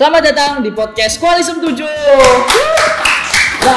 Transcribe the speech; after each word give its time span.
Selamat 0.00 0.32
datang 0.32 0.64
di 0.64 0.72
podcast 0.72 1.20
Koalisem 1.20 1.60
7. 1.60 1.76
Nah, 1.76 1.84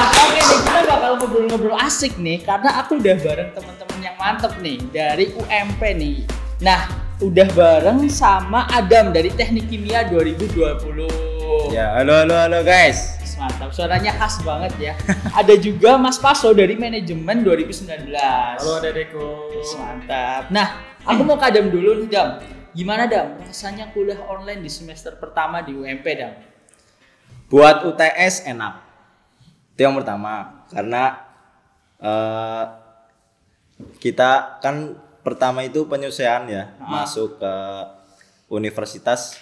oke 0.08 0.40
nih 0.40 0.60
kita 0.64 0.82
bakal 0.88 1.20
ngobrol-ngobrol 1.20 1.76
asik 1.84 2.16
nih 2.16 2.40
karena 2.40 2.80
aku 2.80 2.96
udah 2.96 3.20
bareng 3.20 3.52
teman-teman 3.52 4.00
yang 4.00 4.16
mantep 4.16 4.56
nih 4.64 4.80
dari 4.96 5.36
UMP 5.36 5.84
nih. 5.84 6.24
Nah, 6.64 6.88
udah 7.20 7.44
bareng 7.52 8.08
sama 8.08 8.64
Adam 8.72 9.12
dari 9.12 9.36
Teknik 9.36 9.68
Kimia 9.68 10.08
2020. 10.08 11.76
Ya, 11.76 11.92
halo 12.00 12.16
halo 12.16 12.40
halo 12.40 12.64
guys. 12.64 13.20
Mantap, 13.36 13.76
suaranya 13.76 14.16
khas 14.16 14.40
banget 14.48 14.72
ya. 14.80 14.96
Ada 15.36 15.60
juga 15.60 16.00
Mas 16.00 16.24
Paso 16.24 16.56
dari 16.56 16.80
manajemen 16.80 17.44
2019. 17.44 18.16
Halo 18.64 18.80
Dedeko. 18.80 19.52
Mantap. 19.76 20.48
Nah, 20.56 20.88
aku 21.04 21.20
mau 21.28 21.36
ke 21.36 21.52
Adam 21.52 21.68
dulu 21.68 22.00
nih, 22.00 22.08
Dam. 22.08 22.63
Gimana, 22.74 23.06
Dam? 23.06 23.38
Rasanya 23.40 23.94
kuliah 23.94 24.18
online 24.26 24.62
di 24.62 24.72
semester 24.72 25.14
pertama 25.16 25.62
di 25.62 25.72
UMP, 25.72 26.06
Dam? 26.10 26.34
Buat 27.46 27.86
UTS 27.86 28.50
enak. 28.50 28.82
Itu 29.74 29.86
yang 29.86 29.94
pertama 29.94 30.66
karena 30.70 31.22
eh, 31.98 32.66
kita 33.98 34.60
kan 34.60 34.92
pertama 35.22 35.62
itu 35.62 35.86
penyesuaian 35.86 36.44
ya 36.46 36.74
Ah. 36.78 37.06
masuk 37.06 37.38
ke 37.38 37.54
universitas. 38.50 39.38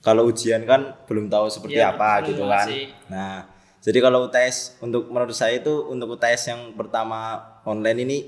Kalau 0.00 0.28
ujian 0.28 0.64
kan 0.64 0.96
belum 1.06 1.28
tahu 1.28 1.48
seperti 1.48 1.80
Iya, 1.80 1.94
apa 1.94 2.20
gitu 2.24 2.44
kan. 2.44 2.66
sih. 2.68 2.92
Nah, 3.08 3.48
jadi 3.80 3.98
kalau 4.00 4.26
UTS 4.26 4.76
untuk 4.80 5.08
menurut 5.08 5.32
saya 5.32 5.56
itu 5.56 5.72
untuk 5.86 6.12
UTS 6.12 6.50
yang 6.50 6.60
pertama 6.74 7.40
online 7.64 8.00
ini 8.04 8.18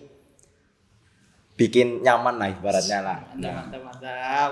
bikin 1.56 2.05
nyaman 2.05 2.37
lah 2.37 2.49
ibaratnya 2.52 2.99
lah. 3.01 3.18
Mantap, 3.32 3.40
Nah, 3.40 3.54
mantap, 3.65 3.80
mantap. 3.82 4.51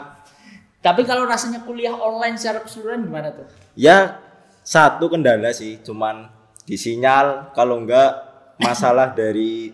Tapi 0.85 1.01
kalau 1.09 1.25
rasanya 1.25 1.65
kuliah 1.65 1.97
online 1.97 2.37
secara 2.37 2.61
keseluruhan 2.61 3.09
gimana 3.09 3.33
tuh? 3.33 3.49
Ya 3.77 4.21
satu 4.65 5.09
kendala 5.09 5.53
sih, 5.53 5.81
cuman 5.81 6.29
di 6.65 6.77
sinyal 6.77 7.53
kalau 7.57 7.85
enggak 7.85 8.13
masalah 8.61 9.13
dari 9.21 9.73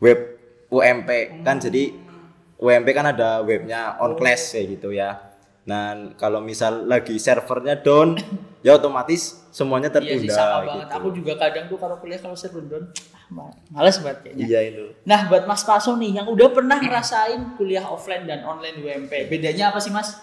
web 0.00 0.20
UMP 0.68 1.40
kan 1.44 1.56
jadi 1.60 1.92
UMP 2.60 2.88
kan 2.96 3.12
ada 3.12 3.44
webnya 3.44 4.00
on 4.00 4.16
class 4.16 4.52
kayak 4.56 4.80
gitu 4.80 4.96
ya. 4.96 5.33
Nah 5.64 6.12
kalau 6.14 6.40
misal 6.40 6.84
lagi 6.84 7.16
servernya 7.16 7.80
down, 7.80 8.20
ya 8.60 8.76
otomatis 8.76 9.48
semuanya 9.48 9.88
Iya 9.88 9.96
sih 10.18 10.28
tertunda 10.28 10.34
sama 10.34 10.56
banget. 10.60 10.74
gitu. 10.76 10.94
Aku 11.00 11.08
juga 11.10 11.32
kadang 11.38 11.64
tuh 11.66 11.78
kalau 11.78 11.96
kuliah 11.96 12.20
kalau 12.20 12.36
server 12.36 12.64
down, 12.64 12.84
ah, 13.10 13.24
ma- 13.30 13.56
males 13.70 13.96
banget 13.98 14.18
kayaknya. 14.22 14.44
Iya 14.44 14.60
itu. 14.68 14.84
Nah, 15.02 15.20
buat 15.26 15.44
Mas 15.44 15.62
Paso 15.62 15.96
nih 15.96 16.20
yang 16.20 16.26
udah 16.28 16.48
pernah 16.50 16.76
ngerasain 16.76 17.56
kuliah 17.56 17.82
offline 17.82 18.28
dan 18.28 18.44
online 18.44 18.76
UMP, 18.76 19.12
bedanya 19.26 19.72
apa 19.72 19.80
sih, 19.80 19.88
Mas? 19.88 20.20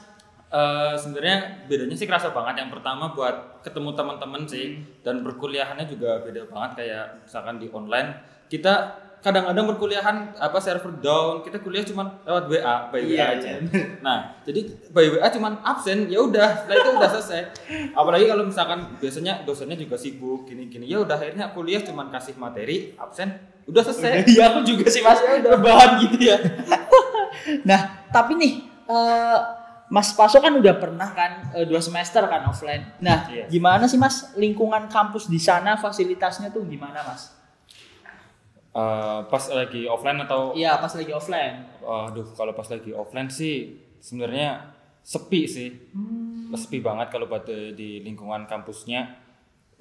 Eh, 0.52 0.94
sebenarnya 1.00 1.64
bedanya 1.66 1.95
sih 1.95 2.03
kerasa 2.03 2.30
banget. 2.30 2.61
Yang 2.61 2.76
pertama 2.76 3.16
buat 3.16 3.64
ketemu 3.64 3.95
teman-teman 3.95 4.44
sih 4.44 4.83
dan 5.00 5.23
berkuliahannya 5.23 5.88
juga 5.88 6.20
beda 6.20 6.44
banget 6.45 6.72
kayak 6.83 7.23
misalkan 7.23 7.55
di 7.55 7.72
online 7.72 8.20
kita 8.45 9.00
kadang-kadang 9.22 9.66
berkuliahan 9.67 10.17
apa 10.36 10.58
server 10.58 10.97
down 10.97 11.39
kita 11.39 11.58
kuliah 11.58 11.81
cuma 11.81 12.19
lewat 12.22 12.45
WA 12.45 12.75
by 12.89 13.02
WA 13.02 13.09
Iya, 13.11 13.25
aja. 13.31 13.50
iya. 13.53 13.86
Nah 14.00 14.17
jadi 14.41 14.59
by 14.89 15.05
WA 15.14 15.27
cuma 15.30 15.61
absen 15.61 16.05
ya 16.05 16.19
udah 16.19 16.50
setelah 16.59 16.75
itu 16.75 16.89
udah 16.91 17.09
selesai. 17.11 17.42
Apalagi 17.92 18.25
kalau 18.25 18.44
misalkan 18.44 18.97
biasanya 18.97 19.42
dosennya 19.42 19.75
juga 19.75 19.94
sibuk 19.95 20.44
gini-gini 20.44 20.86
ya 20.86 20.99
udah 20.99 21.16
akhirnya 21.16 21.49
kuliah 21.49 21.80
cuma 21.80 22.09
kasih 22.09 22.33
materi 22.36 22.97
absen 22.97 23.30
udah 23.64 23.81
selesai. 23.83 24.25
Iya, 24.33 24.44
aku 24.49 24.59
juga 24.64 24.89
sih, 24.89 24.99
Mas. 24.99 25.22
Udah 25.22 25.53
bahan 25.55 25.89
gitu 26.02 26.17
ya. 26.17 26.38
nah, 27.69 27.80
tapi 28.09 28.36
nih 28.36 28.53
eh, 28.86 29.39
Mas 29.86 30.16
Paso 30.16 30.39
kan 30.39 30.55
udah 30.55 30.76
pernah 30.76 31.11
kan 31.11 31.52
eh, 31.53 31.67
dua 31.67 31.77
semester 31.77 32.23
kan 32.23 32.48
offline. 32.48 32.95
Nah, 32.98 33.27
Iya. 33.27 33.45
gimana 33.48 33.86
sih 33.86 33.99
Mas 33.99 34.32
lingkungan 34.33 34.88
kampus 34.88 35.27
di 35.27 35.38
sana 35.38 35.76
fasilitasnya 35.76 36.49
tuh 36.49 36.64
gimana 36.64 37.03
Mas? 37.03 37.38
Eh, 38.71 39.20
pas 39.27 39.43
lagi 39.52 39.83
offline 39.83 40.23
atau 40.23 40.55
Iya 40.55 40.80
pas 40.80 40.92
lagi 40.95 41.11
offline. 41.11 41.83
Aduh, 41.83 42.23
kalau 42.39 42.55
pas 42.55 42.64
lagi 42.71 42.95
offline 42.95 43.27
sih 43.27 43.76
sebenarnya 43.99 44.64
sepi 45.04 45.43
sih. 45.43 45.70
Sepi 46.55 46.80
banget 46.80 47.11
kalau 47.11 47.27
buat 47.27 47.43
di, 47.52 47.99
lingkungan 47.99 48.48
kampusnya. 48.48 49.20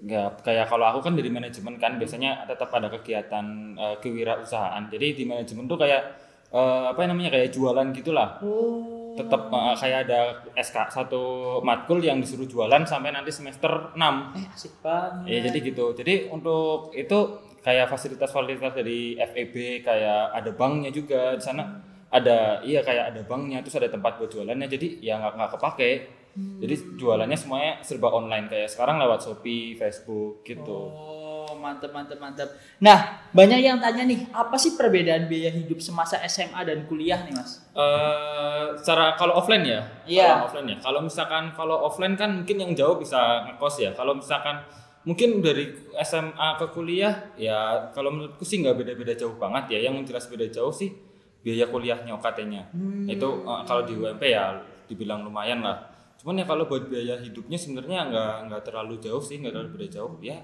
Ya, 0.00 0.32
kayak 0.32 0.66
kalau 0.66 0.90
aku 0.90 1.06
kan 1.06 1.12
dari 1.14 1.28
manajemen 1.30 1.76
kan 1.76 2.00
biasanya 2.00 2.48
tetap 2.50 2.72
ada 2.74 2.90
kegiatan 2.90 3.78
eh, 3.78 3.96
kewirausahaan. 4.02 4.90
Jadi 4.90 5.22
di 5.22 5.24
manajemen 5.28 5.70
tuh 5.70 5.78
kayak 5.78 6.02
eh, 6.50 6.84
apa 6.90 6.98
namanya 7.06 7.30
kayak 7.30 7.54
jualan 7.54 7.94
gitulah. 7.94 8.42
Oh. 8.42 9.14
Tetap 9.14 9.54
eh, 9.54 9.76
kayak 9.78 9.98
ada 10.10 10.20
SK 10.58 10.90
satu 10.90 11.22
matkul 11.62 12.02
yang 12.02 12.18
disuruh 12.18 12.50
jualan 12.50 12.82
sampai 12.82 13.14
nanti 13.14 13.30
semester 13.30 13.94
6. 13.94 14.02
Eh 14.34 14.46
asik 14.50 14.82
banget. 14.82 15.30
Ya 15.30 15.38
jadi 15.46 15.58
gitu. 15.62 15.94
Jadi 15.94 16.26
untuk 16.26 16.90
itu 16.98 17.49
kayak 17.60 17.86
fasilitas-fasilitas 17.92 18.72
dari 18.72 19.16
FEB 19.20 19.84
kayak 19.84 20.32
ada 20.32 20.50
banknya 20.56 20.90
juga 20.90 21.36
di 21.36 21.44
sana 21.44 21.80
ada 22.10 22.58
iya 22.66 22.82
kayak 22.82 23.14
ada 23.14 23.20
banknya 23.22 23.62
terus 23.62 23.78
ada 23.78 23.88
tempat 23.92 24.18
buat 24.18 24.32
jualannya 24.32 24.66
jadi 24.66 24.98
ya 24.98 25.20
nggak 25.20 25.32
nggak 25.38 25.50
kepake 25.56 25.90
jadi 26.30 26.74
jualannya 26.94 27.34
semuanya 27.34 27.72
serba 27.82 28.14
online 28.14 28.46
kayak 28.46 28.70
sekarang 28.70 29.02
lewat 29.02 29.26
Shopee, 29.26 29.74
Facebook 29.74 30.46
gitu. 30.46 30.70
Oh, 30.94 31.50
mantep 31.58 31.90
mantep 31.90 32.22
mantep. 32.22 32.46
Nah, 32.78 33.26
banyak 33.34 33.58
yang 33.58 33.82
tanya 33.82 34.06
nih, 34.06 34.30
apa 34.30 34.54
sih 34.54 34.78
perbedaan 34.78 35.26
biaya 35.26 35.50
hidup 35.50 35.82
semasa 35.82 36.22
SMA 36.30 36.62
dan 36.62 36.86
kuliah 36.86 37.18
nih, 37.26 37.34
Mas? 37.34 37.66
Eh, 37.74 38.64
secara 38.78 39.18
kalau 39.18 39.42
offline 39.42 39.66
ya, 39.66 39.82
Iya. 40.06 40.38
kalau 40.38 40.46
offline 40.46 40.68
ya. 40.70 40.76
Kalau 40.78 41.00
misalkan 41.02 41.44
kalau 41.58 41.76
offline 41.82 42.14
kan 42.14 42.30
mungkin 42.30 42.56
yang 42.62 42.72
jauh 42.78 42.94
bisa 42.94 43.50
ngekos 43.50 43.82
ya. 43.82 43.90
Kalau 43.90 44.14
misalkan 44.14 44.62
mungkin 45.00 45.40
dari 45.40 45.72
SMA 46.04 46.48
ke 46.60 46.66
kuliah 46.76 47.32
ya 47.40 47.88
kalau 47.96 48.12
menurutku 48.12 48.44
sih 48.44 48.60
nggak 48.60 48.76
beda-beda 48.84 49.16
jauh 49.16 49.36
banget 49.40 49.76
ya. 49.78 49.88
Yang 49.90 50.12
jelas 50.12 50.24
beda 50.28 50.46
jauh 50.52 50.72
sih 50.72 50.92
biaya 51.40 51.68
kuliahnya 51.68 52.12
UKT-nya. 52.20 52.62
Itu 53.08 53.28
eh, 53.44 53.62
kalau 53.64 53.82
di 53.88 53.96
UMP 53.96 54.22
ya 54.28 54.60
dibilang 54.88 55.24
lumayan 55.24 55.64
lah. 55.64 55.88
Cuman 56.20 56.36
ya 56.36 56.44
kalau 56.44 56.68
buat 56.68 56.84
biaya 56.88 57.16
hidupnya 57.16 57.56
sebenarnya 57.56 58.12
nggak 58.12 58.34
nggak 58.52 58.62
terlalu 58.66 59.00
jauh 59.00 59.24
sih, 59.24 59.40
nggak 59.40 59.52
terlalu 59.56 59.70
beda 59.80 59.88
jauh. 59.88 60.14
Ya 60.20 60.38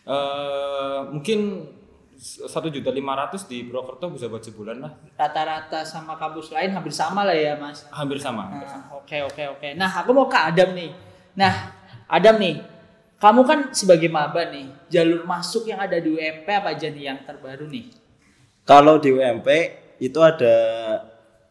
eh 0.00 1.00
mungkin 1.12 1.68
satu 2.20 2.68
juta 2.68 2.92
lima 2.92 3.16
ratus 3.16 3.48
di 3.48 3.64
Purwokerto 3.64 4.12
bisa 4.12 4.28
buat 4.28 4.44
sebulan 4.44 4.76
lah. 4.76 4.92
Rata-rata 5.16 5.80
sama 5.88 6.20
kampus 6.20 6.52
lain 6.52 6.76
hampir 6.76 6.92
sama 6.92 7.24
lah 7.24 7.32
ya, 7.32 7.56
Mas. 7.56 7.88
Hampir 7.88 8.20
sama. 8.20 8.52
hampir 8.52 8.68
sama. 8.68 8.84
Nah, 8.92 8.98
Oke 9.00 9.16
oke 9.24 9.44
oke. 9.56 9.68
Nah, 9.72 9.88
aku 9.88 10.12
mau 10.12 10.28
ke 10.28 10.36
Adam 10.36 10.76
nih. 10.76 10.92
Nah, 11.40 11.72
Adam 12.04 12.36
nih, 12.36 12.60
kamu 13.20 13.40
kan 13.44 13.60
sebagai 13.76 14.08
maba 14.08 14.48
nih, 14.48 14.72
jalur 14.88 15.28
masuk 15.28 15.68
yang 15.68 15.76
ada 15.76 16.00
di 16.00 16.08
UMP 16.08 16.48
apa 16.48 16.72
aja 16.72 16.88
nih 16.88 17.04
yang 17.12 17.20
terbaru 17.20 17.68
nih? 17.68 17.92
Kalau 18.64 18.96
di 18.96 19.12
UMP 19.12 19.48
itu 20.00 20.16
ada 20.24 20.56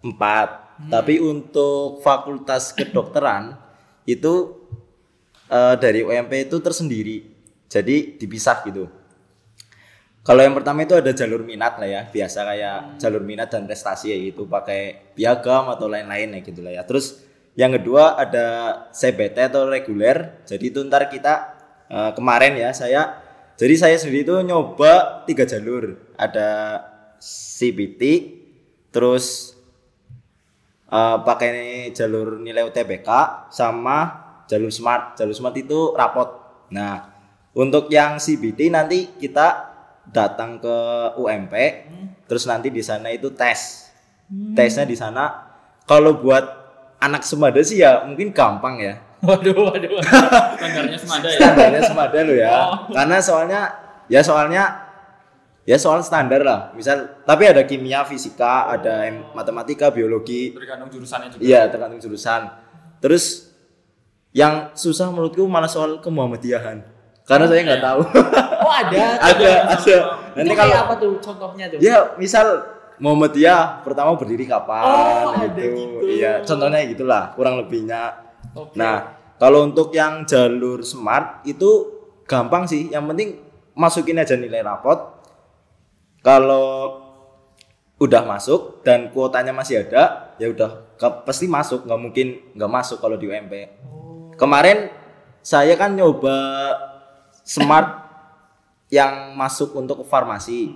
empat, 0.02 0.82
tapi 0.90 1.22
untuk 1.22 2.02
fakultas 2.02 2.74
kedokteran 2.74 3.54
itu 4.18 4.66
eh, 5.46 5.76
dari 5.78 6.02
UMP 6.02 6.50
itu 6.50 6.58
tersendiri, 6.58 7.30
jadi 7.70 8.18
dipisah 8.18 8.66
gitu. 8.66 8.90
Kalau 10.26 10.42
yang 10.42 10.58
pertama 10.58 10.82
itu 10.82 10.98
ada 10.98 11.14
jalur 11.14 11.46
minat 11.46 11.78
lah 11.78 11.90
ya, 11.90 12.02
biasa 12.10 12.50
kayak 12.50 12.78
jalur 12.98 13.22
minat 13.22 13.54
dan 13.54 13.70
prestasi 13.70 14.10
ya 14.10 14.18
gitu, 14.18 14.50
pakai 14.50 15.14
piagam 15.14 15.70
atau 15.70 15.86
lain-lain 15.86 16.34
ya 16.34 16.40
gitu 16.42 16.66
lah 16.66 16.74
ya. 16.74 16.82
Terus 16.82 17.30
yang 17.54 17.78
kedua 17.78 18.18
ada 18.18 18.46
CBT 18.90 19.54
atau 19.54 19.70
reguler, 19.70 20.42
jadi 20.50 20.66
itu 20.66 20.82
ntar 20.86 21.14
kita 21.14 21.59
eh, 21.90 22.12
kemarin 22.14 22.54
ya 22.56 22.70
saya, 22.72 23.20
jadi 23.60 23.76
saya 23.76 23.96
sendiri 24.00 24.24
itu 24.24 24.36
nyoba 24.46 25.26
tiga 25.28 25.44
jalur, 25.44 26.00
ada 26.16 26.80
CBT, 27.20 28.02
terus 28.94 29.58
eh, 30.88 31.18
pakai 31.26 31.92
jalur 31.92 32.40
nilai 32.40 32.64
UTBK 32.64 33.10
sama 33.52 34.30
jalur 34.50 34.74
smart. 34.74 35.20
Jalur 35.20 35.36
smart 35.38 35.56
itu 35.60 35.94
rapot. 35.94 36.30
Nah, 36.74 37.14
untuk 37.54 37.90
yang 37.94 38.18
CBT 38.18 38.74
nanti 38.74 39.14
kita 39.18 39.70
datang 40.10 40.58
ke 40.58 40.78
UMP, 41.22 41.54
terus 42.26 42.50
nanti 42.50 42.74
di 42.74 42.82
sana 42.82 43.14
itu 43.14 43.30
tes. 43.34 43.90
Tesnya 44.58 44.86
di 44.86 44.94
sana. 44.98 45.50
Kalau 45.90 46.22
buat 46.22 46.46
anak 47.02 47.26
semada 47.26 47.62
sih 47.66 47.82
ya 47.82 48.06
mungkin 48.06 48.30
gampang 48.30 48.78
ya. 48.78 49.02
Waduh, 49.28 49.52
waduh. 49.52 49.92
waduh. 50.00 50.02
Standarnya 50.56 50.96
semada 50.96 51.28
ya. 51.28 51.38
Standarnya 51.44 51.82
semada 51.84 52.18
lo 52.24 52.34
ya. 52.34 52.52
Oh. 52.56 52.76
Karena 52.96 53.18
soalnya 53.20 53.62
ya 54.08 54.22
soalnya 54.24 54.64
ya 55.68 55.76
soal 55.76 56.00
standar 56.02 56.40
lah. 56.40 56.72
Misal 56.72 57.20
tapi 57.28 57.44
ada 57.52 57.68
kimia, 57.68 58.08
fisika, 58.08 58.72
ada 58.72 59.04
em- 59.06 59.28
matematika, 59.36 59.92
biologi, 59.92 60.56
Tergantung 60.56 60.88
jurusannya 60.88 61.28
juga. 61.36 61.42
Iya, 61.44 61.62
tergantung 61.68 62.00
jurusan. 62.00 62.48
Terus 63.04 63.52
yang 64.32 64.72
susah 64.72 65.12
menurutku 65.12 65.44
malah 65.52 65.68
soal 65.68 66.00
kemuhammadiyahan. 66.00 66.80
Karena 67.28 67.46
saya 67.46 67.62
nggak 67.66 67.84
tahu. 67.84 68.02
Oh, 68.60 68.76
ada. 68.76 69.18
ada, 69.34 69.52
ada. 69.72 69.96
Nanti 70.36 70.54
kalau 70.54 70.76
apa 70.78 70.94
tuh 71.00 71.18
contohnya 71.24 71.72
tuh? 71.74 71.80
ya 71.82 72.14
misal 72.22 72.62
Muhammadiyah 73.02 73.82
pertama 73.82 74.14
berdiri 74.14 74.46
kapan 74.46 74.84
Oh, 74.84 75.32
ada 75.34 75.48
gitu. 75.58 75.74
gitu. 75.74 76.06
Iya, 76.06 76.44
contohnya 76.46 76.84
gitulah, 76.86 77.34
kurang 77.34 77.58
lebihnya. 77.58 78.29
Oke. 78.56 78.78
Nah, 78.78 79.20
Kalau 79.40 79.64
untuk 79.64 79.96
yang 79.96 80.28
jalur 80.28 80.84
smart 80.84 81.48
itu 81.48 81.88
gampang 82.28 82.68
sih. 82.68 82.92
Yang 82.92 83.04
penting 83.08 83.30
masukin 83.72 84.20
aja 84.20 84.36
nilai 84.36 84.60
rapot. 84.60 85.00
Kalau 86.20 87.00
udah 88.04 88.28
masuk 88.28 88.84
dan 88.84 89.16
kuotanya 89.16 89.56
masih 89.56 89.88
ada, 89.88 90.36
ya 90.36 90.52
udah 90.52 91.00
pasti 91.24 91.48
masuk. 91.48 91.88
nggak 91.88 92.00
mungkin 92.04 92.28
nggak 92.52 92.68
masuk 92.68 93.00
kalau 93.00 93.16
di 93.16 93.32
UMP. 93.32 93.80
Kemarin 94.36 94.92
saya 95.40 95.80
kan 95.80 95.96
nyoba 95.96 96.36
smart 97.48 97.90
yang 99.00 99.40
masuk 99.40 99.72
untuk 99.80 100.04
farmasi. 100.04 100.76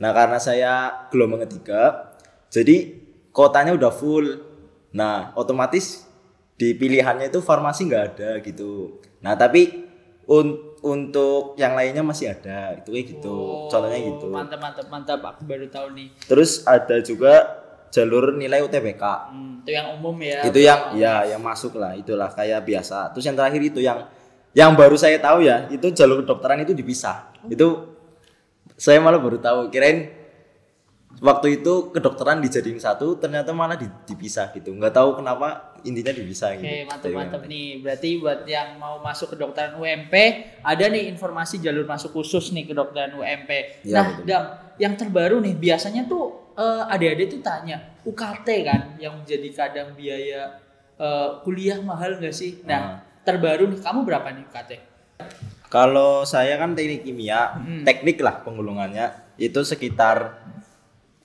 Nah 0.00 0.16
karena 0.16 0.40
saya 0.40 0.72
gelombang 1.12 1.44
ketiga, 1.44 2.16
jadi 2.48 2.96
kotanya 3.36 3.76
udah 3.76 3.92
full. 3.92 4.48
Nah 4.96 5.36
otomatis 5.36 6.07
di 6.58 6.74
pilihannya 6.74 7.30
itu 7.30 7.38
farmasi 7.38 7.86
nggak 7.86 8.04
ada 8.12 8.30
gitu. 8.42 8.98
Nah 9.22 9.38
tapi 9.38 9.86
un- 10.26 10.74
untuk 10.78 11.54
yang 11.54 11.74
lainnya 11.74 12.02
masih 12.02 12.30
ada, 12.30 12.74
itu 12.76 12.90
kayak 12.90 13.06
gitu. 13.14 13.66
Contohnya 13.66 13.98
gitu. 13.98 14.30
Oh, 14.30 14.34
Mantap 14.34 14.58
mantap 14.58 14.86
mantap. 14.86 15.18
Aku 15.24 15.42
baru 15.46 15.66
tahu 15.66 15.94
nih. 15.94 16.10
Terus 16.26 16.62
ada 16.66 16.98
juga 17.00 17.34
jalur 17.88 18.36
nilai 18.36 18.60
UTBK. 18.60 19.02
Hmm, 19.32 19.64
itu 19.64 19.70
yang 19.72 19.96
umum 19.96 20.14
ya. 20.20 20.44
itu 20.44 20.58
yang 20.60 20.80
ya 20.92 21.24
yang 21.24 21.40
masuk 21.40 21.76
lah 21.76 21.92
itulah 21.92 22.28
kayak 22.32 22.64
biasa 22.64 23.12
terus 23.12 23.24
yang 23.24 23.36
terakhir 23.36 23.60
itu 23.60 23.80
yang 23.80 24.04
yang 24.52 24.72
baru 24.72 24.96
saya 24.96 25.20
tahu 25.20 25.44
ya 25.44 25.68
itu 25.68 25.92
jalur 25.92 26.20
kedokteran 26.20 26.60
itu 26.64 26.72
dipisah 26.72 27.32
itu 27.48 27.88
saya 28.76 29.00
malah 29.00 29.20
baru 29.20 29.36
tahu 29.36 29.68
kirain 29.68 30.17
waktu 31.18 31.58
itu 31.58 31.90
kedokteran 31.90 32.38
dijadiin 32.38 32.78
satu 32.78 33.18
ternyata 33.18 33.50
malah 33.50 33.74
di- 33.74 33.90
dipisah 34.04 34.50
gitu 34.50 34.70
nggak 34.70 34.92
tahu 34.92 35.18
kenapa 35.18 35.74
intinya 35.82 36.10
dipisah 36.10 36.58
gitu 36.58 36.66
Oke, 36.66 36.78
mantap 36.84 37.10
mantap 37.12 37.42
nih. 37.46 37.78
Berarti 37.78 38.08
buat 38.18 38.42
yang 38.44 38.76
mau 38.76 38.98
masuk 38.98 39.34
kedokteran 39.34 39.78
UMP, 39.78 40.14
ada 40.58 40.84
nih 40.86 41.06
informasi 41.08 41.58
jalur 41.58 41.86
masuk 41.86 42.10
khusus 42.12 42.50
nih 42.50 42.66
kedokteran 42.66 43.14
UMP. 43.14 43.50
Iya, 43.82 43.94
nah, 43.94 44.06
betul. 44.10 44.26
Dam, 44.26 44.44
yang 44.76 44.94
terbaru 44.94 45.36
nih 45.38 45.54
biasanya 45.54 46.06
tuh 46.06 46.54
eh, 46.54 46.82
adik-adik 46.90 47.38
tuh 47.38 47.40
tanya 47.40 47.78
UKT 48.02 48.48
kan 48.66 48.80
yang 48.98 49.22
menjadi 49.22 49.48
kadang 49.54 49.94
biaya 49.94 50.58
eh, 50.98 51.28
kuliah 51.42 51.78
mahal 51.78 52.18
nggak 52.18 52.34
sih? 52.34 52.58
Ah. 52.62 52.66
Nah, 52.66 52.82
terbaru 53.22 53.70
nih 53.70 53.78
kamu 53.78 54.00
berapa 54.02 54.28
nih 54.30 54.44
UKT? 54.46 54.72
kalau 55.68 56.24
saya 56.24 56.56
kan 56.56 56.72
teknik 56.72 57.04
kimia 57.04 57.52
Hmm. 57.54 57.84
teknik 57.84 58.18
lah 58.18 58.40
penggulungannya 58.40 59.36
itu 59.36 59.60
sekitar 59.60 60.40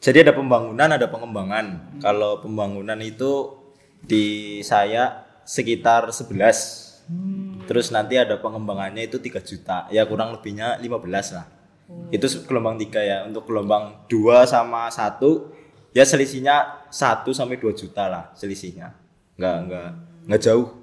jadi 0.03 0.27
ada 0.27 0.33
pembangunan 0.35 0.89
ada 0.91 1.07
pengembangan 1.07 1.65
Hmm. 1.79 2.01
kalau 2.03 2.43
pembangunan 2.43 2.99
itu 2.99 3.55
di 4.03 4.59
saya 4.61 5.23
sekitar 5.47 6.11
11 6.11 6.91
Hmm. 7.07 7.63
terus 7.63 7.87
nanti 7.89 8.15
ada 8.15 8.35
pengembangannya 8.35 9.07
itu 9.07 9.17
3 9.17 9.39
juta 9.39 9.87
ya 9.87 10.03
kurang 10.03 10.35
lebihnya 10.35 10.75
15 10.77 11.31
lah 11.31 11.47
Oh. 11.87 12.07
itu 12.11 12.27
gelombang 12.43 12.75
3 12.75 12.99
ya 12.99 13.17
untuk 13.23 13.43
gelombang 13.43 14.07
2 14.07 14.43
sama 14.43 14.87
1 14.87 15.51
ya 15.91 16.03
selisihnya 16.03 16.87
1 16.91 17.31
sampai 17.31 17.55
2 17.55 17.71
juta 17.71 18.07
lah 18.07 18.23
selisihnya 18.35 18.91
nggak 19.35 19.57
nggak 19.67 19.87
nggak 20.27 20.41
jauh 20.41 20.82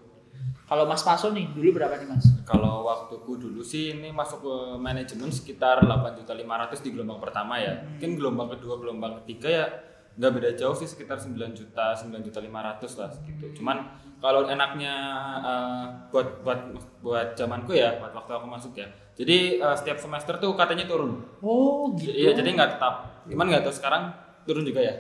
Kalau 0.71 0.87
Mas 0.87 1.03
Paso 1.03 1.35
nih 1.35 1.51
dulu 1.51 1.83
berapa 1.83 1.99
nih 1.99 2.07
Mas? 2.07 2.31
Kalau 2.47 2.87
waktuku 2.87 3.43
dulu 3.43 3.59
sih 3.67 3.91
ini 3.91 4.15
masuk 4.15 4.39
ke 4.47 4.55
manajemen 4.79 5.27
sekitar 5.35 5.83
8.500 5.83 6.87
di 6.87 6.95
gelombang 6.95 7.19
pertama 7.19 7.59
ya. 7.59 7.83
Mungkin 7.83 8.15
gelombang 8.15 8.55
kedua, 8.55 8.79
gelombang 8.79 9.19
ketiga 9.27 9.51
ya 9.51 9.67
nggak 10.15 10.31
beda 10.31 10.51
jauh 10.55 10.77
sih 10.79 10.87
sekitar 10.87 11.19
9 11.19 11.35
juta, 11.59 11.91
9 11.99 12.23
juta 12.23 12.39
500 12.39 12.87
lah 13.03 13.11
gitu. 13.19 13.47
Cuman 13.59 13.83
kalau 14.23 14.47
enaknya 14.47 14.95
eh, 15.43 15.85
buat 16.15 16.47
buat 16.47 16.61
buat 17.03 17.29
zamanku 17.35 17.75
ya, 17.75 17.99
buat 17.99 18.15
waktu 18.15 18.31
aku 18.31 18.47
masuk 18.47 18.73
ya. 18.79 18.87
Jadi 19.19 19.59
eh, 19.59 19.75
setiap 19.75 19.99
semester 19.99 20.39
tuh 20.39 20.55
katanya 20.55 20.87
turun. 20.87 21.19
Oh, 21.43 21.91
gitu. 21.99 22.15
Iya, 22.15 22.31
jadi 22.39 22.47
nggak 22.47 22.79
tetap. 22.79 23.27
Cuman 23.27 23.51
nggak 23.51 23.67
tahu 23.67 23.75
sekarang 23.75 24.15
turun 24.47 24.63
juga 24.63 24.87
ya. 24.87 24.95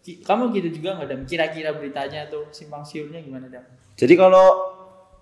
Kamu 0.00 0.48
gitu 0.56 0.80
juga 0.80 0.96
nggak 0.96 1.08
Dam? 1.12 1.20
Kira-kira 1.28 1.76
beritanya 1.76 2.24
tuh 2.32 2.48
simpang 2.56 2.80
siurnya 2.80 3.20
gimana 3.20 3.52
Dam? 3.52 3.68
Jadi 4.00 4.16
kalau 4.16 4.69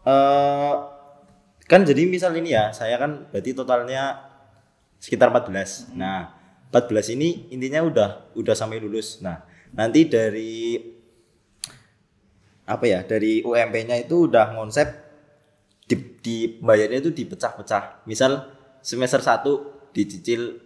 eh 0.04 0.74
kan 1.68 1.84
jadi 1.84 2.08
misal 2.08 2.32
ini 2.36 2.56
ya, 2.56 2.72
saya 2.72 2.96
kan 2.96 3.28
berarti 3.28 3.52
totalnya 3.52 4.18
sekitar 4.98 5.30
14. 5.30 5.94
Nah, 5.94 6.32
14 6.72 7.14
ini 7.14 7.48
intinya 7.52 7.84
udah 7.84 8.08
udah 8.34 8.54
sampai 8.56 8.80
lulus. 8.80 9.20
Nah, 9.20 9.44
nanti 9.76 10.08
dari 10.08 10.80
apa 12.68 12.84
ya? 12.84 13.04
Dari 13.04 13.44
UMP-nya 13.44 13.96
itu 14.00 14.28
udah 14.28 14.56
konsep 14.56 14.88
di, 15.88 15.96
di 16.20 16.36
bayarnya 16.60 17.04
itu 17.04 17.12
dipecah-pecah. 17.12 18.04
Misal 18.04 18.48
semester 18.80 19.20
1 19.20 19.92
dicicil 19.92 20.60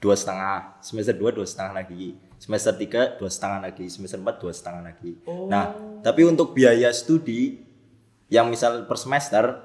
dua 0.00 0.12
setengah, 0.12 0.84
semester 0.84 1.16
2 1.16 1.32
dua 1.32 1.48
setengah 1.48 1.80
lagi, 1.80 2.20
semester 2.36 2.76
3 2.76 3.16
dua 3.16 3.30
setengah 3.32 3.64
lagi, 3.64 3.88
semester 3.88 4.20
4 4.20 4.42
dua 4.44 4.52
setengah 4.52 4.82
lagi. 4.84 5.16
Nah, 5.48 5.72
tapi 6.04 6.28
untuk 6.28 6.52
biaya 6.52 6.92
studi 6.92 7.63
yang 8.26 8.48
misal 8.48 8.84
per 8.84 8.96
semester 8.96 9.60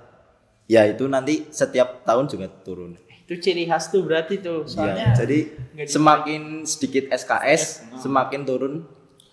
ya 0.65 0.85
itu 0.85 1.05
nanti 1.05 1.49
setiap 1.49 2.03
tahun 2.03 2.27
juga 2.27 2.47
turun. 2.61 2.93
Itu 3.21 3.37
ciri 3.37 3.63
khas 3.63 3.89
tuh 3.89 4.01
berarti 4.01 4.37
tuh. 4.37 4.63
Iya, 4.63 4.69
Soalnya 4.69 5.07
jadi 5.15 5.39
nggak 5.71 5.85
di- 5.85 5.91
semakin 5.91 6.41
sedikit 6.63 7.03
SKS, 7.09 7.63
semakin 7.97 8.41
turun. 8.41 8.73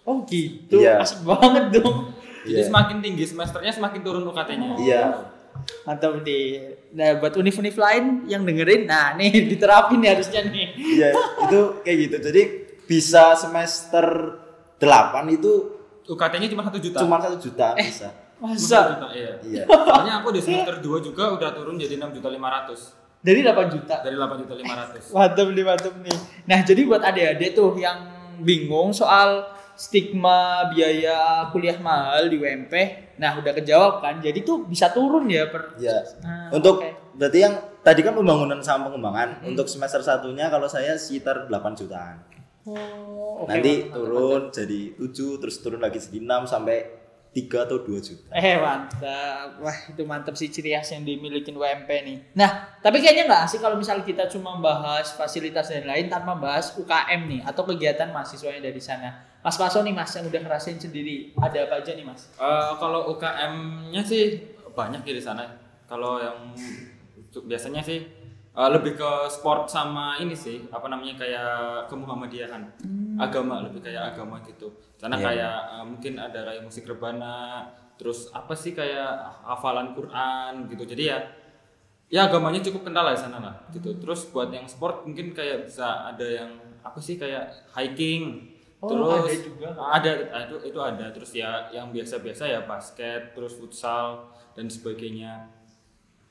Oh 0.02 0.22
gitu, 0.24 0.78
Iya. 0.78 1.00
asik 1.00 1.22
banget 1.22 1.80
dong. 1.80 2.12
Jadi 2.44 2.54
Iya. 2.54 2.66
semakin 2.66 2.96
tinggi 3.00 3.24
semesternya 3.24 3.72
semakin 3.72 4.00
turun 4.00 4.22
UKT-nya. 4.24 4.68
Iya. 4.78 5.02
Mantap 5.82 6.20
nih. 6.20 6.46
Nah 6.92 7.16
buat 7.16 7.34
univ-univ 7.34 7.74
lain 7.74 8.04
yang 8.26 8.44
dengerin, 8.44 8.84
nah 8.84 9.12
nih 9.12 9.32
diterapin 9.50 9.98
nih 9.98 10.14
harusnya 10.14 10.44
nih. 10.44 10.66
Iya, 10.76 11.08
itu 11.42 11.58
kayak 11.82 11.96
gitu. 11.98 12.16
Jadi 12.22 12.42
bisa 12.84 13.34
semester 13.34 14.04
8 14.78 15.26
itu 15.32 15.52
UKT-nya 16.06 16.48
cuma 16.48 16.62
satu 16.62 16.78
juta. 16.78 16.98
cuma 17.00 17.18
satu 17.18 17.36
juta 17.40 17.74
bisa. 17.74 18.12
Masa 18.36 18.80
juta, 18.94 19.08
iya. 19.12 19.32
Iya. 19.40 19.62
Soalnya 19.64 20.14
aku 20.20 20.28
di 20.30 20.40
semester 20.44 20.76
2 20.78 21.00
juga 21.02 21.32
udah 21.32 21.50
turun 21.52 21.76
jadi 21.76 21.96
6 21.96 22.16
juta 22.20 22.28
500 22.28 23.24
dari 23.24 23.40
8 23.42 23.74
juta. 23.74 23.94
dari 24.04 24.14
8 24.14 24.42
juta 24.44 24.54
500. 24.54 25.10
Mantap 25.16 25.46
nih, 25.50 25.64
mantap 25.64 25.94
nih. 25.98 26.18
Nah 26.44 26.58
jadi 26.62 26.80
buat 26.84 27.02
adik-adik 27.02 27.50
tuh 27.52 27.74
yang 27.74 27.98
bingung 28.38 28.92
soal 28.92 29.48
stigma 29.74 30.68
biaya 30.68 31.48
kuliah 31.50 31.76
mahal 31.76 32.28
di 32.28 32.36
UMP, 32.36 32.72
nah 33.16 33.36
udah 33.36 33.52
kejawab 33.52 34.00
kan. 34.00 34.20
Jadi 34.20 34.40
tuh 34.40 34.64
bisa 34.64 34.88
turun 34.88 35.28
ya 35.28 35.48
per. 35.48 35.76
Iya. 35.76 35.96
Ah, 36.20 36.48
Untuk 36.52 36.80
oke. 36.80 37.12
berarti 37.12 37.38
yang 37.40 37.54
tadi 37.80 38.00
kan 38.00 38.12
pembangunan 38.12 38.60
sama 38.60 38.88
pengembangan. 38.88 39.44
Untuk 39.44 39.66
semester 39.66 40.00
satunya 40.00 40.48
kalau 40.48 40.64
saya 40.64 40.96
sekitar 40.96 41.48
8 41.48 41.76
jutaan. 41.76 42.20
Oh, 42.66 43.44
oke, 43.44 43.48
Nanti 43.48 43.84
mantap, 43.84 43.94
turun 43.96 44.42
jadi 44.50 44.80
7 44.98 45.40
terus 45.40 45.56
turun 45.60 45.78
lagi 45.78 45.98
segi 45.98 46.18
6 46.18 46.26
sampai 46.46 46.78
3 47.36 47.68
atau 47.68 47.84
2 47.84 48.00
juta. 48.00 48.32
Eh 48.32 48.56
mantap, 48.56 49.60
wah 49.60 49.76
itu 49.92 50.02
mantap 50.08 50.32
sih 50.40 50.48
ciri 50.48 50.72
khas 50.72 50.96
yang 50.96 51.04
dimiliki 51.04 51.52
UMP 51.52 51.84
nih. 51.84 52.32
Nah, 52.32 52.80
tapi 52.80 53.04
kayaknya 53.04 53.28
nggak 53.28 53.42
asik 53.44 53.60
kalau 53.60 53.76
misal 53.76 54.00
kita 54.00 54.24
cuma 54.32 54.56
bahas 54.56 55.12
fasilitas 55.12 55.68
dan 55.68 55.84
lain 55.84 56.08
tanpa 56.08 56.32
bahas 56.32 56.72
UKM 56.80 57.28
nih 57.28 57.40
atau 57.44 57.68
kegiatan 57.68 58.08
mahasiswanya 58.08 58.64
dari 58.64 58.80
sana. 58.80 59.36
Mas 59.44 59.60
Paso 59.60 59.84
nih 59.84 59.92
mas 59.92 60.10
yang 60.16 60.26
udah 60.26 60.40
ngerasain 60.42 60.80
sendiri, 60.80 61.36
ada 61.36 61.68
apa 61.68 61.84
aja 61.84 61.92
nih 61.92 62.02
mas? 62.08 62.32
Eh, 62.40 62.72
kalau 62.80 63.12
UKM-nya 63.14 64.00
sih 64.00 64.40
banyak 64.72 65.04
ya 65.04 65.12
di 65.12 65.22
sana. 65.22 65.44
Kalau 65.84 66.18
yang 66.18 66.56
untuk 67.20 67.44
biasanya 67.44 67.84
sih 67.84 68.25
eh, 68.56 68.70
lebih 68.72 68.96
ke 68.96 69.10
sport 69.28 69.68
sama 69.68 70.16
ini 70.16 70.32
sih, 70.32 70.64
apa 70.72 70.88
namanya 70.88 71.14
kayak 71.20 71.52
kemuhammadiyahan. 71.86 72.62
Agama 73.16 73.64
lebih 73.64 73.80
kayak 73.80 74.12
agama 74.16 74.40
gitu. 74.44 74.72
Karena 74.96 75.16
Iya. 75.16 75.24
kayak 75.28 75.56
eh, 75.76 75.84
mungkin 75.84 76.12
ada 76.16 76.40
kayak 76.42 76.62
musik 76.64 76.84
rebana, 76.88 77.68
terus 77.96 78.28
apa 78.32 78.52
sih 78.52 78.72
kayak 78.72 79.12
hafalan 79.44 79.92
Quran 79.92 80.68
gitu. 80.68 80.84
Jadi 80.84 81.04
ya 81.12 81.18
ya 82.06 82.30
agamanya 82.30 82.62
cukup 82.62 82.86
kental 82.86 83.02
lah 83.08 83.14
di 83.16 83.20
sana 83.20 83.38
lah 83.42 83.54
gitu. 83.72 83.92
Terus 83.98 84.30
buat 84.30 84.48
yang 84.48 84.64
sport 84.64 85.04
mungkin 85.04 85.34
kayak 85.34 85.66
bisa 85.68 86.08
ada 86.08 86.24
yang 86.24 86.50
apa 86.80 86.98
sih 87.02 87.16
kayak 87.16 87.50
hiking. 87.74 88.52
Oh, 88.76 88.92
terus 88.92 89.08
ada 89.08 89.32
juga. 89.40 89.68
ada 89.80 90.10
ah, 90.36 90.40
itu 90.44 90.56
itu 90.68 90.78
ada 90.78 91.06
terus 91.08 91.32
ya 91.32 91.64
yang 91.72 91.88
biasa-biasa 91.90 92.44
ya 92.44 92.60
basket 92.68 93.32
terus 93.32 93.56
futsal 93.56 94.28
dan 94.52 94.68
sebagainya 94.68 95.48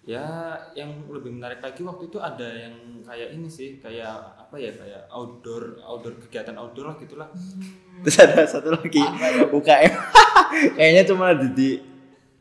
ya 0.05 0.53
yang 0.77 1.09
lebih 1.09 1.33
menarik 1.33 1.65
lagi 1.65 1.81
waktu 1.81 2.13
itu 2.13 2.21
ada 2.21 2.45
yang 2.45 3.01
kayak 3.01 3.33
ini 3.33 3.50
sih 3.50 3.81
kayak 3.81 4.38
apa 4.38 4.53
ya 4.62 4.69
kayak 4.69 5.09
outdoor 5.09 5.81
outdoor 5.81 6.13
kegiatan 6.21 6.53
outdoor 6.62 6.93
lah 6.93 6.97
gitulah 7.01 7.29
Terus 8.03 8.17
ada 8.19 8.43
satu 8.43 8.75
lagi 8.75 9.00
UKM. 9.53 9.93
Kayaknya 10.77 11.03
cuma 11.07 11.31
di, 11.31 11.47
di 11.55 11.69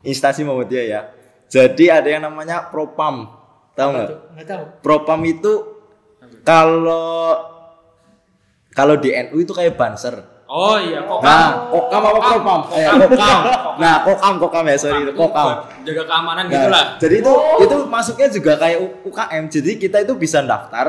instansi 0.02 0.42
Muhammadiyah 0.42 0.84
ya. 0.84 1.00
Jadi 1.46 1.84
ada 1.92 2.08
yang 2.10 2.26
namanya 2.26 2.66
Propam. 2.72 3.30
Tahu 3.78 3.88
nggak? 3.94 4.08
Tahu. 4.42 4.64
Propam 4.82 5.20
itu 5.22 5.52
kalau 6.42 7.38
kalau 8.74 8.98
di 8.98 9.14
NU 9.14 9.46
itu 9.46 9.54
kayak 9.54 9.78
banser. 9.78 10.33
Oh 10.44 10.76
iya, 10.76 11.00
kok 11.02 11.24
Nah, 11.24 11.72
kokam 11.72 12.02
apa 12.04 12.18
Kokam. 12.20 12.36
kokam? 12.36 12.60
Eh, 12.76 12.84
kokam. 13.08 13.40
Nah, 13.80 13.94
kokam 14.04 14.32
kokam 14.36 14.64
ya, 14.68 14.76
sorry, 14.76 15.00
Itu 15.02 15.12
kokam. 15.16 15.46
buat 15.48 15.58
jaga 15.82 16.02
keamanan 16.04 16.44
Nah, 16.44 16.52
gitu 16.52 16.68
lah. 16.68 16.84
Jadi 17.00 17.14
itu 17.24 17.32
itu 17.64 17.76
masuknya 17.88 18.28
juga 18.28 18.52
kayak 18.60 18.78
UKM. 19.02 19.42
Jadi 19.48 19.70
kita 19.80 19.96
itu 20.04 20.12
bisa 20.14 20.44
daftar. 20.44 20.86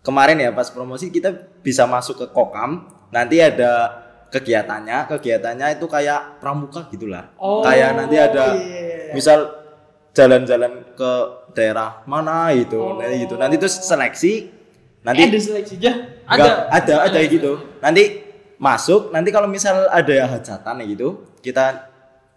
Kemarin 0.00 0.38
ya 0.38 0.50
pas 0.52 0.68
promosi 0.70 1.08
kita 1.08 1.34
bisa 1.64 1.88
masuk 1.88 2.20
ke 2.20 2.26
kokam. 2.30 2.84
Nanti 3.10 3.40
ada 3.40 3.90
kegiatannya, 4.28 5.08
kegiatannya 5.08 5.80
itu 5.80 5.86
kayak 5.88 6.38
pramuka 6.38 6.86
gitulah. 6.92 7.32
Oh, 7.40 7.64
kayak 7.64 7.96
nanti 7.96 8.14
ada 8.14 8.54
iya. 8.54 9.10
misal 9.10 9.50
jalan-jalan 10.12 10.92
ke 10.92 11.10
daerah 11.52 12.04
mana 12.04 12.52
gitu, 12.52 12.76
Oh. 12.76 13.00
nanti 13.00 13.24
gitu. 13.24 13.34
Nanti 13.40 13.54
itu 13.56 13.68
seleksi. 13.68 14.32
Nanti 15.00 15.22
Nanti 15.22 15.32
ada 15.32 15.38
seleksinya. 15.40 15.92
Ada. 16.26 16.36
Nggak, 16.36 16.56
ada 16.68 16.94
ada 17.06 17.16
kayak 17.16 17.28
gitu. 17.32 17.52
Nanti 17.78 18.02
masuk, 18.56 19.12
nanti 19.12 19.28
kalau 19.32 19.48
misal 19.48 19.88
ada 19.92 20.36
hajatan 20.36 20.80
gitu, 20.88 21.24
kita 21.44 21.92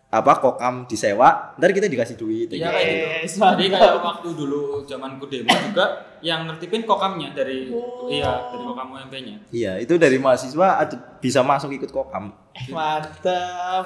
apa 0.09 0.41
kokam 0.41 0.89
disewa, 0.89 1.53
ntar 1.61 1.69
kita 1.69 1.85
dikasih 1.85 2.17
duit. 2.17 2.49
Iya 2.49 2.73
kayak 2.73 2.81
gitu. 2.89 3.05
Yes, 3.29 3.33
gitu. 3.37 3.45
Jadi 3.45 3.65
kayak 3.77 3.95
waktu 4.01 4.29
dulu 4.33 4.61
zamanku 4.89 5.29
demo 5.29 5.53
juga 5.69 5.85
yang 6.25 6.49
nertipin 6.49 6.81
kokamnya 6.81 7.29
dari 7.37 7.69
Oh. 7.69 8.09
iya 8.09 8.49
dari 8.49 8.63
kokam 8.65 8.89
UMP-nya. 8.89 9.37
Iya, 9.53 9.77
itu 9.77 10.01
dari 10.01 10.17
mahasiswa 10.17 10.81
ada, 10.81 10.97
bisa 11.21 11.45
masuk 11.45 11.77
ikut 11.77 11.93
kokam. 11.93 12.33
Mantap. 12.73 13.85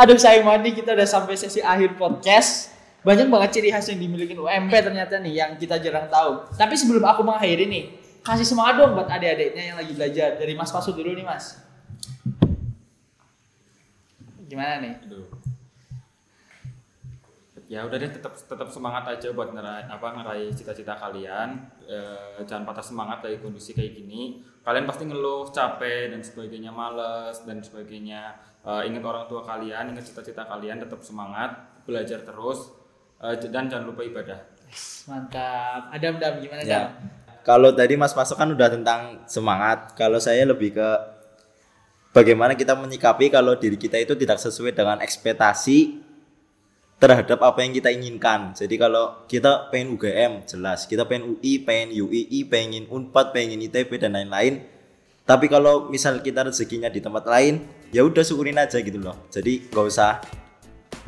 Aduh 0.00 0.16
sayang 0.16 0.48
banget 0.48 0.60
nih 0.64 0.74
kita 0.80 0.96
udah 0.96 1.04
sampai 1.04 1.36
sesi 1.36 1.60
akhir 1.60 2.00
podcast. 2.00 2.72
Banyak 3.04 3.28
banget 3.28 3.60
ciri 3.60 3.68
khas 3.68 3.88
yang 3.92 4.00
dimiliki 4.00 4.32
UMP 4.36 4.72
ternyata 4.72 5.20
nih 5.20 5.44
yang 5.44 5.50
kita 5.60 5.76
jarang 5.76 6.08
tahu. 6.08 6.40
Tapi 6.56 6.72
sebelum 6.72 7.04
aku 7.04 7.20
mengakhiri 7.20 7.68
nih, 7.68 7.99
kasih 8.30 8.46
semangat 8.46 8.78
dong 8.78 8.94
buat 8.94 9.10
adik-adiknya 9.10 9.74
yang 9.74 9.78
lagi 9.82 9.90
belajar. 9.90 10.38
Dari 10.38 10.54
Mas 10.54 10.70
Pasu 10.70 10.94
dulu 10.94 11.10
nih 11.18 11.26
Mas. 11.26 11.58
Gimana 14.46 14.78
nih? 14.78 14.94
Aduh. 15.02 15.26
Ya 17.70 17.86
udah 17.86 18.02
deh 18.02 18.10
tetap 18.10 18.34
tetap 18.34 18.66
semangat 18.74 19.06
aja 19.06 19.30
buat 19.30 19.54
ngeraih 19.54 19.86
apa 19.86 20.06
ngeraih 20.10 20.50
cita-cita 20.50 20.98
kalian. 20.98 21.70
Eh, 21.86 22.42
jangan 22.42 22.66
patah 22.66 22.82
semangat 22.82 23.22
dari 23.22 23.38
kondisi 23.38 23.74
kayak 23.74 23.94
gini. 23.94 24.42
Kalian 24.66 24.90
pasti 24.90 25.06
ngeluh, 25.06 25.46
capek 25.54 26.10
dan 26.10 26.18
sebagainya, 26.18 26.74
males 26.74 27.46
dan 27.46 27.62
sebagainya. 27.62 28.34
Eh, 28.66 28.90
ingat 28.90 29.06
orang 29.06 29.30
tua 29.30 29.46
kalian, 29.46 29.94
ingat 29.94 30.02
cita-cita 30.02 30.42
kalian, 30.50 30.82
tetap 30.82 30.98
semangat, 31.06 31.78
belajar 31.86 32.26
terus 32.26 32.74
eh, 33.22 33.38
dan 33.38 33.70
jangan 33.70 33.86
lupa 33.86 34.02
ibadah. 34.02 34.38
Mantap. 35.06 35.94
Adam 35.94 36.14
Dam 36.18 36.34
gimana 36.42 36.62
Dam? 36.66 36.90
Kalau 37.40 37.72
tadi 37.72 37.96
Mas 37.96 38.12
Masuk 38.12 38.36
kan 38.36 38.48
udah 38.52 38.68
tentang 38.68 39.24
semangat, 39.24 39.96
kalau 39.96 40.20
saya 40.20 40.44
lebih 40.44 40.76
ke 40.76 40.88
bagaimana 42.12 42.52
kita 42.58 42.76
menyikapi 42.76 43.32
kalau 43.32 43.56
diri 43.56 43.80
kita 43.80 43.96
itu 43.96 44.12
tidak 44.18 44.38
sesuai 44.42 44.76
dengan 44.76 44.98
ekspektasi 45.00 46.10
terhadap 47.00 47.40
apa 47.40 47.64
yang 47.64 47.72
kita 47.72 47.88
inginkan. 47.88 48.52
Jadi 48.52 48.76
kalau 48.76 49.24
kita 49.24 49.72
pengen 49.72 49.96
UGM 49.96 50.44
jelas, 50.44 50.84
kita 50.84 51.08
pengen 51.08 51.32
UI, 51.32 51.64
pengen 51.64 51.96
UII, 51.96 52.44
pengen 52.44 52.84
Unpad, 52.92 53.32
pengen 53.32 53.64
ITB 53.64 53.96
dan 53.96 54.12
lain-lain. 54.12 54.60
Tapi 55.24 55.48
kalau 55.48 55.88
misal 55.88 56.20
kita 56.20 56.44
rezekinya 56.44 56.92
di 56.92 57.00
tempat 57.00 57.24
lain, 57.24 57.64
ya 57.88 58.04
udah 58.04 58.20
syukurin 58.20 58.60
aja 58.60 58.76
gitu 58.84 59.00
loh. 59.00 59.16
Jadi 59.32 59.72
nggak 59.72 59.86
usah 59.88 60.20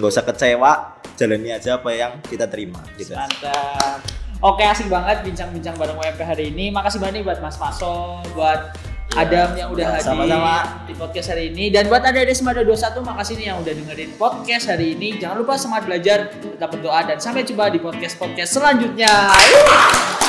nggak 0.00 0.10
usah 0.10 0.24
kecewa, 0.24 0.72
jalani 1.20 1.52
aja 1.52 1.76
apa 1.76 1.92
yang 1.92 2.24
kita 2.24 2.48
terima 2.48 2.80
gitu. 2.96 3.12
Mantap. 3.12 4.21
Oke 4.42 4.66
asik 4.66 4.90
banget 4.90 5.22
bincang-bincang 5.22 5.78
bareng 5.78 5.94
WMP 5.94 6.18
hari 6.26 6.50
ini. 6.50 6.74
Makasih 6.74 6.98
banyak 6.98 7.22
nih 7.22 7.24
buat 7.30 7.38
Mas 7.38 7.54
Paso, 7.54 8.18
buat 8.34 8.74
Adam 9.14 9.54
yang 9.54 9.70
udah 9.70 9.94
hadir 9.94 10.02
sama-sama. 10.02 10.82
di 10.82 10.98
podcast 10.98 11.30
hari 11.30 11.54
ini 11.54 11.70
dan 11.70 11.86
buat 11.86 12.02
adik-adik 12.02 12.34
Semada 12.34 12.66
21 12.66 13.06
makasih 13.06 13.34
nih 13.38 13.46
yang 13.54 13.62
udah 13.62 13.72
dengerin 13.76 14.10
podcast 14.18 14.64
hari 14.66 14.98
ini. 14.98 15.14
Jangan 15.22 15.46
lupa 15.46 15.54
semangat 15.54 15.84
belajar, 15.86 16.18
tetap 16.42 16.74
berdoa 16.74 17.00
dan 17.06 17.22
sampai 17.22 17.46
jumpa 17.46 17.70
di 17.70 17.78
podcast-podcast 17.78 18.50
selanjutnya. 18.50 19.30
Yuh! 19.30 20.21